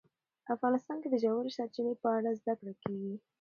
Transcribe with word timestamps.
افغانستان 0.53 0.97
کې 1.01 1.07
د 1.09 1.15
ژورې 1.23 1.51
سرچینې 1.57 1.93
په 2.01 2.07
اړه 2.17 2.29
زده 2.39 2.53
کړه 2.59 2.73
کېږي. 2.81 3.15